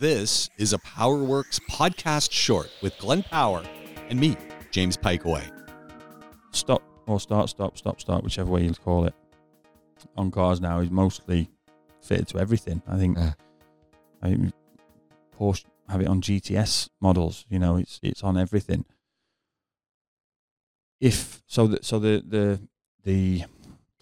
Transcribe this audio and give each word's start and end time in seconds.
This 0.00 0.48
is 0.56 0.72
a 0.72 0.78
PowerWorks 0.78 1.60
podcast 1.70 2.32
short 2.32 2.70
with 2.80 2.96
Glenn 2.96 3.22
Power 3.22 3.62
and 4.08 4.18
me, 4.18 4.34
James 4.70 4.96
Pikeway. 4.96 5.44
stop 6.52 6.82
or 7.06 7.20
start, 7.20 7.50
stop, 7.50 7.76
stop, 7.76 8.00
start, 8.00 8.24
whichever 8.24 8.50
way 8.50 8.64
you 8.64 8.72
call 8.72 9.04
it, 9.04 9.12
on 10.16 10.30
cars 10.30 10.58
now 10.58 10.80
is 10.80 10.90
mostly 10.90 11.50
fitted 12.00 12.28
to 12.28 12.38
everything. 12.38 12.80
I 12.88 12.96
think 12.96 13.18
Yeah. 13.18 13.34
I 14.22 14.30
think 14.30 14.54
Porsche 15.38 15.66
have 15.90 16.00
it 16.00 16.08
on 16.08 16.22
GTS 16.22 16.88
models. 17.02 17.44
You 17.50 17.58
know, 17.58 17.76
it's 17.76 18.00
it's 18.02 18.24
on 18.24 18.38
everything. 18.38 18.86
If 20.98 21.42
so, 21.46 21.66
the, 21.66 21.78
so 21.82 21.98
the 21.98 22.24
the 22.26 22.60
the 23.04 23.44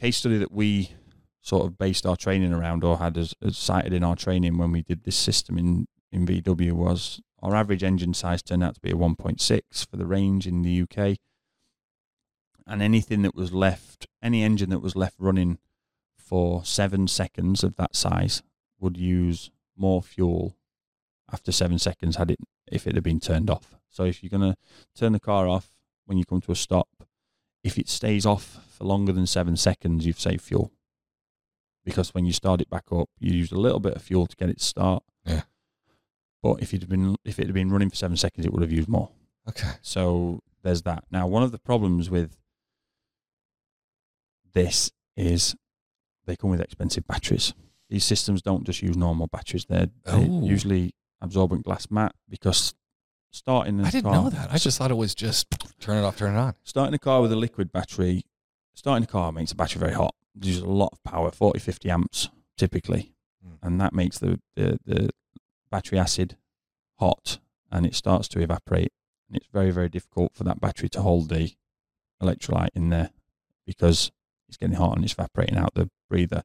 case 0.00 0.18
study 0.18 0.38
that 0.38 0.52
we 0.52 0.92
sort 1.40 1.66
of 1.66 1.78
based 1.78 2.04
our 2.04 2.16
training 2.16 2.52
around 2.52 2.84
or 2.84 2.98
had 2.98 3.16
as, 3.16 3.34
as 3.42 3.56
cited 3.56 3.92
in 3.92 4.04
our 4.04 4.16
training 4.16 4.58
when 4.58 4.72
we 4.72 4.82
did 4.82 5.04
this 5.04 5.16
system 5.16 5.58
in 5.58 5.86
in 6.10 6.26
VW 6.26 6.72
was 6.72 7.20
our 7.42 7.54
average 7.54 7.84
engine 7.84 8.14
size 8.14 8.42
turned 8.42 8.64
out 8.64 8.74
to 8.74 8.80
be 8.80 8.90
a 8.90 8.94
1.6 8.94 9.60
for 9.86 9.96
the 9.96 10.06
range 10.06 10.46
in 10.46 10.62
the 10.62 10.82
UK 10.82 11.18
and 12.68 12.82
anything 12.82 13.22
that 13.22 13.34
was 13.34 13.52
left, 13.52 14.06
any 14.22 14.42
engine 14.42 14.70
that 14.70 14.80
was 14.80 14.94
left 14.94 15.16
running 15.18 15.58
for 16.16 16.64
seven 16.64 17.08
seconds 17.08 17.64
of 17.64 17.76
that 17.76 17.96
size 17.96 18.42
would 18.78 18.98
use 18.98 19.50
more 19.76 20.02
fuel 20.02 20.56
after 21.32 21.50
seven 21.50 21.78
seconds 21.78 22.16
had 22.16 22.30
it 22.30 22.38
if 22.70 22.86
it 22.86 22.94
had 22.94 23.02
been 23.02 23.20
turned 23.20 23.48
off. 23.48 23.76
So 23.88 24.04
if 24.04 24.22
you're 24.22 24.30
gonna 24.30 24.56
turn 24.94 25.12
the 25.12 25.20
car 25.20 25.48
off 25.48 25.70
when 26.04 26.18
you 26.18 26.24
come 26.26 26.42
to 26.42 26.52
a 26.52 26.56
stop, 26.56 26.88
if 27.64 27.78
it 27.78 27.88
stays 27.88 28.26
off 28.26 28.58
for 28.70 28.84
longer 28.84 29.12
than 29.12 29.26
seven 29.26 29.56
seconds, 29.56 30.06
you've 30.06 30.20
saved 30.20 30.42
fuel. 30.42 30.70
Because 31.88 32.14
when 32.14 32.24
you 32.26 32.32
start 32.32 32.60
it 32.60 32.68
back 32.70 32.84
up, 32.92 33.08
you 33.18 33.32
use 33.32 33.50
a 33.52 33.56
little 33.56 33.80
bit 33.80 33.94
of 33.94 34.02
fuel 34.02 34.26
to 34.26 34.36
get 34.36 34.48
it 34.50 34.58
to 34.58 34.64
start. 34.64 35.02
Yeah. 35.24 35.42
But 36.42 36.62
if 36.62 36.72
it 36.74 36.82
had 36.82 36.88
been 36.88 37.16
if 37.24 37.38
it 37.38 37.46
had 37.46 37.54
been 37.54 37.70
running 37.70 37.90
for 37.90 37.96
seven 37.96 38.16
seconds, 38.16 38.46
it 38.46 38.52
would 38.52 38.62
have 38.62 38.72
used 38.72 38.88
more. 38.88 39.10
Okay. 39.48 39.70
So 39.82 40.40
there's 40.62 40.82
that. 40.82 41.04
Now, 41.10 41.26
one 41.26 41.42
of 41.42 41.50
the 41.52 41.58
problems 41.58 42.10
with 42.10 42.36
this 44.54 44.90
is 45.16 45.54
they 46.26 46.36
come 46.36 46.50
with 46.50 46.60
expensive 46.60 47.06
batteries. 47.06 47.54
These 47.88 48.04
systems 48.04 48.42
don't 48.42 48.64
just 48.64 48.82
use 48.82 48.96
normal 48.96 49.26
batteries. 49.28 49.64
They're, 49.64 49.88
they're 50.04 50.14
Oh. 50.28 50.44
usually 50.44 50.94
absorbent 51.20 51.64
glass 51.64 51.90
mat 51.90 52.14
because 52.28 52.74
starting 53.30 53.80
a 53.80 53.84
I 53.84 53.90
didn't 53.90 54.04
car, 54.04 54.22
know 54.24 54.30
that. 54.30 54.52
I 54.52 54.58
just 54.58 54.78
thought 54.78 54.90
it 54.90 54.96
was 54.96 55.14
just 55.14 55.46
turn 55.80 55.96
it 55.96 56.06
off, 56.06 56.16
turn 56.18 56.34
it 56.34 56.38
on. 56.38 56.54
starting 56.62 56.94
a 56.94 56.98
car 56.98 57.20
with 57.22 57.32
a 57.32 57.36
liquid 57.36 57.72
battery, 57.72 58.22
starting 58.74 59.04
a 59.04 59.06
car 59.06 59.32
makes 59.32 59.50
the 59.50 59.56
battery 59.56 59.80
very 59.80 59.94
hot. 59.94 60.14
Uses 60.40 60.62
a 60.62 60.66
lot 60.66 60.90
of 60.92 61.02
power, 61.04 61.30
40, 61.30 61.58
50 61.58 61.90
amps 61.90 62.30
typically, 62.56 63.12
Mm. 63.46 63.58
and 63.62 63.80
that 63.80 63.94
makes 63.94 64.18
the, 64.18 64.40
the, 64.56 64.80
the 64.84 65.10
battery 65.70 65.96
acid 65.98 66.36
hot 66.98 67.38
and 67.70 67.86
it 67.86 67.94
starts 67.94 68.26
to 68.28 68.40
evaporate. 68.40 68.92
And 69.28 69.36
it's 69.36 69.46
very, 69.52 69.70
very 69.70 69.88
difficult 69.88 70.34
for 70.34 70.42
that 70.44 70.60
battery 70.60 70.88
to 70.90 71.02
hold 71.02 71.28
the 71.28 71.52
electrolyte 72.20 72.70
in 72.74 72.88
there 72.88 73.10
because 73.66 74.10
it's 74.48 74.56
getting 74.56 74.76
hot 74.76 74.96
and 74.96 75.04
it's 75.04 75.12
evaporating 75.12 75.56
out 75.56 75.74
the 75.74 75.88
breather. 76.08 76.42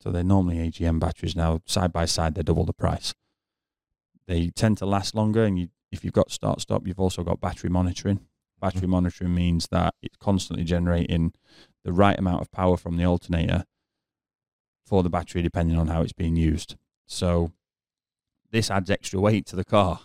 So 0.00 0.10
they're 0.10 0.24
normally 0.24 0.56
AGM 0.56 0.98
batteries 0.98 1.36
now. 1.36 1.60
Side 1.66 1.92
by 1.92 2.06
side, 2.06 2.34
they're 2.34 2.42
double 2.42 2.64
the 2.64 2.72
price. 2.72 3.14
They 4.26 4.48
tend 4.48 4.78
to 4.78 4.86
last 4.86 5.14
longer, 5.14 5.44
and 5.44 5.58
you, 5.58 5.68
if 5.92 6.04
you've 6.04 6.14
got 6.14 6.30
start 6.30 6.60
stop, 6.60 6.86
you've 6.86 7.00
also 7.00 7.22
got 7.22 7.40
battery 7.40 7.68
monitoring. 7.68 8.20
Battery 8.60 8.86
monitoring 8.86 9.34
means 9.34 9.68
that 9.70 9.94
it's 10.02 10.16
constantly 10.16 10.64
generating 10.64 11.34
the 11.84 11.92
right 11.92 12.18
amount 12.18 12.42
of 12.42 12.50
power 12.50 12.76
from 12.76 12.96
the 12.96 13.04
alternator 13.04 13.64
for 14.84 15.02
the 15.02 15.10
battery, 15.10 15.42
depending 15.42 15.78
on 15.78 15.88
how 15.88 16.02
it's 16.02 16.12
being 16.12 16.36
used. 16.36 16.76
So 17.06 17.52
this 18.50 18.70
adds 18.70 18.90
extra 18.90 19.20
weight 19.20 19.46
to 19.46 19.56
the 19.56 19.64
car. 19.64 20.00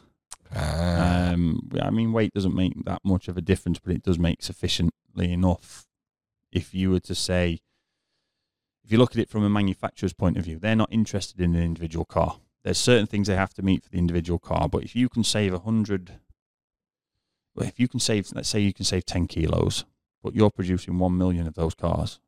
Ah. 0.54 1.32
Um, 1.32 1.70
I 1.82 1.90
mean, 1.90 2.14
weight 2.14 2.34
doesn't 2.34 2.56
make 2.56 2.74
that 2.86 3.02
much 3.04 3.28
of 3.28 3.38
a 3.38 3.42
difference, 3.42 3.80
but 3.80 3.94
it 3.94 4.04
does 4.04 4.20
make 4.20 4.42
sufficiently 4.42 5.32
enough. 5.32 5.88
If 6.52 6.74
you 6.74 6.92
were 6.92 7.02
to 7.02 7.16
say, 7.16 7.60
if 8.84 8.92
you 8.92 8.98
look 8.98 9.12
at 9.12 9.18
it 9.18 9.30
from 9.30 9.44
a 9.44 9.50
manufacturer's 9.50 10.14
point 10.14 10.38
of 10.38 10.46
view, 10.46 10.60
they're 10.60 10.76
not 10.76 10.94
interested 10.94 11.42
in 11.42 11.56
an 11.56 11.64
individual 11.64 12.06
car. 12.06 12.40
There's 12.64 12.78
certain 12.78 13.08
things 13.08 13.28
they 13.28 13.36
have 13.36 13.54
to 13.56 13.62
meet 13.62 13.84
for 13.84 13.90
the 13.90 13.98
individual 13.98 14.40
car, 14.40 14.70
but 14.70 14.84
if 14.84 14.96
you 14.96 15.10
can 15.10 15.24
save 15.24 15.54
a 15.54 15.60
hundred, 15.60 16.20
well, 17.56 17.68
if 17.68 17.80
you 17.80 17.88
can 17.88 18.00
save, 18.00 18.32
let's 18.34 18.50
say 18.50 18.60
you 18.60 18.74
can 18.74 18.86
save 18.86 19.06
ten 19.06 19.28
kilos, 19.28 19.86
but 20.26 20.36
you're 20.36 20.50
producing 20.50 20.98
one 20.98 21.16
million 21.16 21.46
of 21.46 21.54
those 21.54 21.76
cars, 21.76 22.20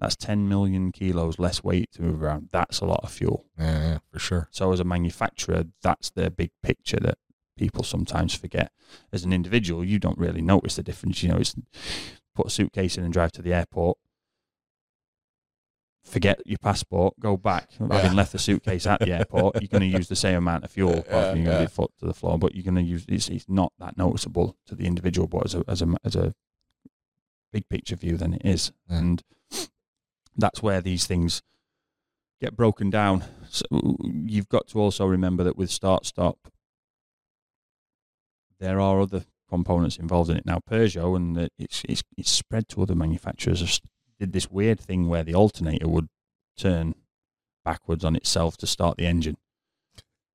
that's 0.00 0.16
ten 0.16 0.48
million 0.48 0.90
kilos 0.90 1.38
less 1.38 1.62
weight 1.62 1.92
to 1.92 2.02
move 2.02 2.20
around. 2.20 2.48
That's 2.50 2.80
a 2.80 2.84
lot 2.84 3.00
of 3.04 3.12
fuel. 3.12 3.46
yeah, 3.56 3.80
yeah, 3.80 3.98
for 4.10 4.18
sure. 4.18 4.48
So 4.50 4.72
as 4.72 4.80
a 4.80 4.84
manufacturer, 4.84 5.66
that's 5.80 6.10
the 6.10 6.28
big 6.28 6.50
picture 6.60 6.98
that 7.00 7.18
people 7.56 7.84
sometimes 7.84 8.34
forget. 8.34 8.72
As 9.12 9.22
an 9.22 9.32
individual, 9.32 9.84
you 9.84 10.00
don't 10.00 10.18
really 10.18 10.42
notice 10.42 10.74
the 10.74 10.82
difference. 10.82 11.22
You 11.22 11.28
know, 11.28 11.36
it's 11.36 11.54
put 12.34 12.46
a 12.48 12.50
suitcase 12.50 12.98
in 12.98 13.04
and 13.04 13.12
drive 13.12 13.30
to 13.32 13.42
the 13.42 13.54
airport. 13.54 13.96
Forget 16.02 16.40
your 16.46 16.58
passport, 16.58 17.14
go 17.20 17.36
back. 17.36 17.68
Yeah. 17.80 18.00
Having 18.00 18.16
left 18.16 18.32
the 18.32 18.38
suitcase 18.40 18.86
at 18.88 18.98
the 18.98 19.12
airport, 19.12 19.62
you're 19.62 19.68
going 19.68 19.88
to 19.88 19.98
use 19.98 20.08
the 20.08 20.16
same 20.16 20.36
amount 20.38 20.64
of 20.64 20.72
fuel. 20.72 21.04
Yeah, 21.08 21.34
you're 21.34 21.44
going 21.44 21.66
to 21.66 21.68
foot 21.68 21.92
to 22.00 22.06
the 22.06 22.14
floor, 22.14 22.38
but 22.38 22.56
you're 22.56 22.64
going 22.64 22.74
to 22.74 22.82
use. 22.82 23.04
It's, 23.08 23.28
it's 23.28 23.48
not 23.48 23.72
that 23.78 23.96
noticeable 23.96 24.56
to 24.66 24.74
the 24.74 24.86
individual, 24.86 25.28
but 25.28 25.44
as 25.44 25.54
a 25.54 25.64
as 25.68 25.80
a 25.82 25.94
as 26.04 26.16
a 26.16 26.34
big 27.52 27.68
picture 27.68 27.96
view, 27.96 28.16
than 28.16 28.34
it 28.34 28.42
is, 28.44 28.72
Yeah. 28.88 28.98
and 28.98 29.22
that's 30.36 30.62
where 30.62 30.80
these 30.80 31.06
things 31.06 31.42
get 32.40 32.56
broken 32.56 32.90
down. 32.90 33.24
So 33.48 33.64
you've 34.02 34.48
got 34.48 34.68
to 34.68 34.78
also 34.80 35.06
remember 35.06 35.42
that 35.44 35.56
with 35.56 35.70
start 35.70 36.06
stop, 36.06 36.52
there 38.60 38.80
are 38.80 39.00
other 39.00 39.24
components 39.48 39.96
involved 39.96 40.30
in 40.30 40.36
it. 40.36 40.46
Now 40.46 40.58
Peugeot 40.70 41.16
and 41.16 41.36
the, 41.36 41.48
it's 41.58 41.82
it's 41.88 42.02
it's 42.16 42.30
spread 42.30 42.68
to 42.68 42.82
other 42.82 42.94
manufacturers. 42.94 43.80
Did 44.18 44.32
this 44.32 44.50
weird 44.50 44.80
thing 44.80 45.08
where 45.08 45.22
the 45.22 45.34
alternator 45.34 45.88
would 45.88 46.08
turn 46.56 46.94
backwards 47.64 48.04
on 48.04 48.16
itself 48.16 48.56
to 48.58 48.66
start 48.66 48.96
the 48.96 49.06
engine, 49.06 49.36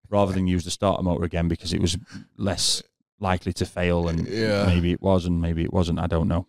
rather 0.09 0.31
than 0.31 0.47
use 0.47 0.63
the 0.63 0.71
starter 0.71 1.03
motor 1.03 1.25
again 1.25 1.47
because 1.47 1.73
it 1.73 1.81
was 1.81 1.97
less 2.37 2.81
likely 3.19 3.53
to 3.53 3.65
fail. 3.65 4.07
And 4.07 4.27
Yeah. 4.27 4.65
maybe 4.65 4.91
it 4.91 5.01
was, 5.01 5.25
and 5.25 5.41
maybe 5.41 5.63
it 5.63 5.73
wasn't. 5.73 5.99
I 5.99 6.07
don't 6.07 6.27
know. 6.27 6.47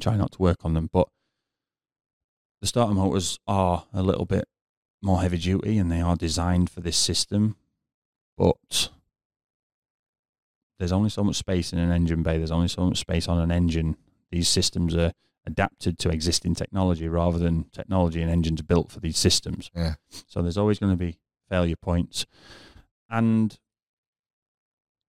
Try 0.00 0.16
not 0.16 0.32
to 0.32 0.42
work 0.42 0.64
on 0.64 0.74
them, 0.74 0.88
but 0.92 1.08
the 2.60 2.66
starter 2.66 2.94
motors 2.94 3.38
are 3.46 3.86
a 3.92 4.02
little 4.02 4.24
bit 4.24 4.46
more 5.02 5.20
heavy 5.20 5.38
duty 5.38 5.78
and 5.78 5.90
they 5.90 6.00
are 6.00 6.16
designed 6.16 6.70
for 6.70 6.80
this 6.80 6.96
system, 6.96 7.56
but 8.38 8.90
there's 10.78 10.92
only 10.92 11.10
so 11.10 11.22
much 11.22 11.36
space 11.36 11.72
in 11.72 11.78
an 11.78 11.90
engine 11.90 12.22
bay. 12.22 12.38
There's 12.38 12.50
only 12.50 12.68
so 12.68 12.86
much 12.86 12.98
space 12.98 13.28
on 13.28 13.38
an 13.38 13.52
engine. 13.52 13.96
These 14.30 14.48
systems 14.48 14.96
are 14.96 15.12
adapted 15.44 15.98
to 15.98 16.08
existing 16.08 16.54
technology 16.54 17.08
rather 17.08 17.38
than 17.38 17.64
technology 17.72 18.22
and 18.22 18.30
engines 18.30 18.62
built 18.62 18.90
for 18.90 19.00
these 19.00 19.18
systems. 19.18 19.70
Yeah. 19.74 19.94
So 20.26 20.40
there's 20.40 20.58
always 20.58 20.78
going 20.78 20.92
to 20.92 20.96
be 20.96 21.18
failure 21.48 21.76
points. 21.76 22.26
And 23.10 23.58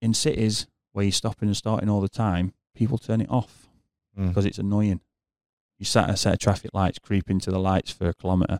in 0.01 0.13
cities 0.13 0.67
where 0.91 1.05
you're 1.05 1.11
stopping 1.11 1.47
and 1.47 1.57
starting 1.57 1.89
all 1.89 2.01
the 2.01 2.09
time, 2.09 2.53
people 2.75 2.97
turn 2.97 3.21
it 3.21 3.29
off 3.29 3.62
Mm. 4.17 4.27
because 4.29 4.45
it's 4.45 4.59
annoying. 4.59 5.01
You 5.79 5.85
sat 5.85 6.07
at 6.09 6.13
a 6.15 6.17
set 6.17 6.33
of 6.33 6.39
traffic 6.39 6.71
lights, 6.73 6.99
creep 6.99 7.29
into 7.29 7.49
the 7.51 7.59
lights 7.59 7.91
for 7.91 8.07
a 8.09 8.13
kilometre. 8.13 8.59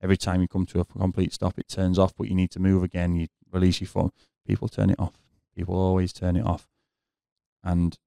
Every 0.00 0.16
time 0.16 0.40
you 0.40 0.48
come 0.48 0.66
to 0.66 0.80
a 0.80 0.84
complete 0.84 1.32
stop, 1.32 1.58
it 1.58 1.68
turns 1.68 1.98
off, 1.98 2.12
but 2.16 2.28
you 2.28 2.34
need 2.34 2.50
to 2.52 2.60
move 2.60 2.82
again. 2.82 3.14
You 3.14 3.26
release 3.52 3.80
your 3.80 3.88
phone. 3.88 4.10
People 4.46 4.68
turn 4.68 4.90
it 4.90 4.98
off. 4.98 5.14
People 5.56 5.74
always 5.76 6.12
turn 6.12 6.36
it 6.36 6.44
off. 6.46 6.68
And 7.62 7.98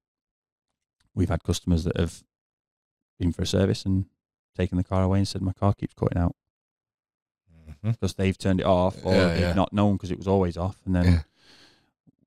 we've 1.13 1.29
had 1.29 1.43
customers 1.43 1.83
that 1.85 1.97
have 1.97 2.23
been 3.19 3.31
for 3.31 3.43
a 3.43 3.47
service 3.47 3.85
and 3.85 4.05
taken 4.57 4.77
the 4.77 4.83
car 4.83 5.03
away 5.03 5.19
and 5.19 5.27
said, 5.27 5.41
My 5.41 5.53
car 5.53 5.73
keeps 5.73 5.93
cutting 5.93 6.17
out 6.17 6.35
Mhm. 7.83 7.91
because 7.93 8.15
they've 8.15 8.37
turned 8.37 8.59
it 8.59 8.65
off 8.65 9.05
or 9.05 9.13
Yeah, 9.13 9.27
they've 9.29 9.39
yeah. 9.41 9.53
not 9.53 9.71
known 9.73 9.93
because 9.93 10.11
it 10.11 10.17
was 10.17 10.27
always 10.27 10.57
off. 10.57 10.81
And 10.85 10.95
then 10.95 11.05
Yeah. 11.05 11.21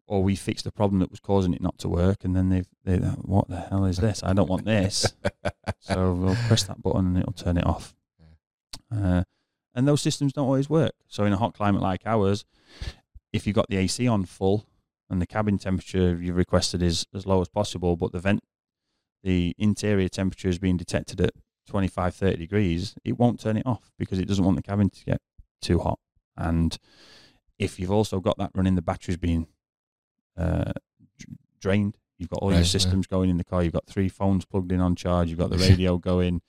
Or 0.08 0.22
we 0.22 0.34
fixed 0.34 0.64
the 0.64 0.72
problem 0.72 0.98
that 1.00 1.10
was 1.10 1.20
causing 1.20 1.52
it 1.52 1.60
not 1.60 1.78
to 1.78 1.88
work, 1.88 2.24
and 2.24 2.34
then 2.34 2.48
they've 2.48 2.68
they 2.84 2.96
what 2.96 3.48
the 3.48 3.60
hell 3.60 3.84
is 3.84 3.98
this? 3.98 4.22
I 4.24 4.32
don't 4.32 4.48
want 4.48 4.64
this. 4.64 5.14
so 5.80 6.14
we'll 6.14 6.34
press 6.48 6.64
that 6.64 6.82
button 6.82 7.06
and 7.06 7.18
it'll 7.18 7.32
turn 7.32 7.58
it 7.58 7.66
off. 7.66 7.94
Uh, 8.90 9.22
and 9.74 9.86
those 9.86 10.00
systems 10.00 10.32
don't 10.32 10.46
always 10.46 10.70
work. 10.70 10.94
So 11.06 11.24
in 11.24 11.32
a 11.32 11.36
hot 11.36 11.54
climate 11.54 11.82
like 11.82 12.02
ours, 12.06 12.44
if 13.32 13.46
you've 13.46 13.54
got 13.54 13.68
the 13.68 13.76
AC 13.76 14.08
on 14.08 14.24
full 14.24 14.66
and 15.10 15.20
the 15.20 15.26
cabin 15.26 15.58
temperature 15.58 16.18
you've 16.20 16.36
requested 16.36 16.82
is 16.82 17.06
as 17.14 17.26
low 17.26 17.40
as 17.40 17.48
possible, 17.48 17.94
but 17.94 18.12
the 18.12 18.18
vent, 18.18 18.42
the 19.22 19.54
interior 19.58 20.08
temperature 20.08 20.48
is 20.48 20.58
being 20.58 20.78
detected 20.78 21.20
at 21.20 21.32
25, 21.68 22.14
30 22.14 22.36
degrees, 22.36 22.94
it 23.04 23.18
won't 23.18 23.38
turn 23.38 23.58
it 23.58 23.66
off 23.66 23.92
because 23.98 24.18
it 24.18 24.26
doesn't 24.26 24.44
want 24.44 24.56
the 24.56 24.62
cabin 24.62 24.88
to 24.88 25.04
get 25.04 25.20
too 25.60 25.78
hot. 25.80 25.98
And 26.36 26.78
if 27.58 27.78
you've 27.78 27.90
also 27.90 28.20
got 28.20 28.38
that 28.38 28.52
running, 28.54 28.74
the 28.74 28.82
batteries 28.82 29.18
being 29.18 29.48
uh, 30.38 30.72
drained. 31.60 31.96
You've 32.18 32.30
got 32.30 32.40
all 32.42 32.48
Right, 32.48 32.56
your 32.56 32.62
yeah. 32.62 32.68
systems 32.68 33.06
going 33.06 33.30
in 33.30 33.36
the 33.36 33.44
car. 33.44 33.62
You've 33.62 33.72
got 33.72 33.86
three 33.86 34.08
phones 34.08 34.44
plugged 34.44 34.72
in 34.72 34.80
on 34.80 34.96
charge. 34.96 35.28
You've 35.30 35.38
got 35.38 35.50
the 35.50 35.58
radio 35.58 35.98
going. 36.10 36.40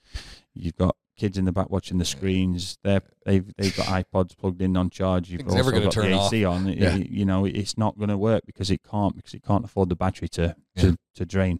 You've 0.53 0.75
got 0.75 0.95
kids 1.17 1.37
in 1.37 1.45
the 1.45 1.51
back 1.51 1.69
watching 1.69 1.97
the 1.97 2.05
screens. 2.05 2.77
They're 2.83 3.01
they've 3.25 3.45
they've 3.57 3.75
got 3.75 3.85
iPods 3.87 4.35
plugged 4.37 4.61
in 4.61 4.75
on 4.77 4.89
charge. 4.89 5.29
You've 5.29 5.47
also 5.47 5.69
got 5.71 5.93
the 5.93 6.13
off. 6.13 6.33
AC 6.33 6.45
on. 6.45 6.67
Yeah. 6.69 6.95
it- 6.95 7.09
you 7.09 7.25
know, 7.25 7.45
it's 7.45 7.77
not 7.77 7.97
going 7.97 8.09
to 8.09 8.17
work 8.17 8.43
because 8.45 8.71
it 8.71 8.81
can't 8.83 9.15
because 9.15 9.33
it 9.33 9.43
can't 9.43 9.63
afford 9.65 9.89
the 9.89 9.95
battery 9.95 10.27
to 10.29 10.55
Yeah. 10.75 10.81
to, 10.83 10.97
to 11.15 11.25
drain. 11.25 11.59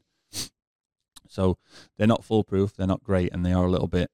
So 1.27 1.57
they're 1.97 2.07
not 2.07 2.23
foolproof. 2.23 2.73
They're 2.75 2.87
not 2.87 3.03
great, 3.03 3.31
and 3.33 3.45
they 3.45 3.53
are 3.53 3.65
a 3.65 3.69
little 3.69 3.87
bit 3.87 4.09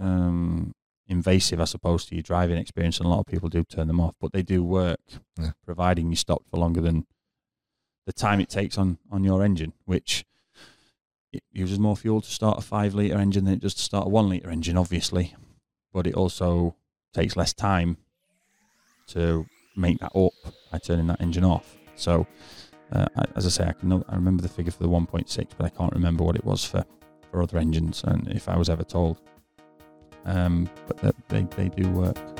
um, 0.00 0.72
invasive, 1.06 1.60
I 1.60 1.64
suppose, 1.66 2.04
to 2.06 2.16
your 2.16 2.22
driving 2.22 2.56
experience. 2.58 2.98
And 2.98 3.06
a 3.06 3.08
lot 3.10 3.20
of 3.20 3.26
people 3.26 3.48
do 3.48 3.62
turn 3.62 3.86
them 3.86 4.00
off, 4.00 4.14
but 4.20 4.32
they 4.32 4.42
do 4.42 4.64
work, 4.64 4.98
Yeah. 5.38 5.52
providing 5.64 6.10
you 6.10 6.16
stop 6.16 6.42
for 6.50 6.56
longer 6.58 6.80
than 6.80 7.06
the 8.06 8.12
time 8.12 8.40
it 8.40 8.48
takes 8.48 8.78
on 8.78 8.98
on 9.10 9.24
your 9.24 9.42
engine, 9.42 9.72
which 9.84 10.24
it 11.32 11.42
uses 11.52 11.78
more 11.78 11.96
fuel 11.96 12.20
to 12.20 12.30
start 12.30 12.58
a 12.58 12.62
five 12.62 12.94
liter 12.94 13.18
engine 13.18 13.44
than 13.44 13.54
it 13.54 13.60
does 13.60 13.74
to 13.74 13.82
start 13.82 14.06
a 14.06 14.10
one 14.10 14.28
liter 14.28 14.50
engine, 14.50 14.76
obviously. 14.76 15.34
But 15.92 16.06
it 16.06 16.14
also 16.14 16.76
takes 17.12 17.36
less 17.36 17.52
time 17.52 17.96
to 19.08 19.46
make 19.76 19.98
that 20.00 20.16
up 20.16 20.32
by 20.70 20.78
turning 20.78 21.06
that 21.08 21.20
engine 21.20 21.44
off. 21.44 21.76
So, 21.96 22.26
uh, 22.92 23.06
as 23.36 23.46
I 23.46 23.48
say, 23.48 23.68
I 23.68 23.72
can 23.72 23.88
know, 23.88 24.04
I 24.08 24.14
remember 24.14 24.42
the 24.42 24.48
figure 24.48 24.72
for 24.72 24.82
the 24.82 24.88
1.6, 24.88 25.48
but 25.56 25.64
I 25.66 25.68
can't 25.68 25.92
remember 25.92 26.24
what 26.24 26.36
it 26.36 26.44
was 26.44 26.64
for, 26.64 26.84
for 27.30 27.42
other 27.42 27.58
engines, 27.58 28.02
and 28.04 28.28
if 28.28 28.48
I 28.48 28.56
was 28.56 28.68
ever 28.68 28.84
told. 28.84 29.20
Um, 30.24 30.70
but 30.86 31.14
they 31.28 31.42
they 31.42 31.68
do 31.68 31.88
work. 31.90 32.33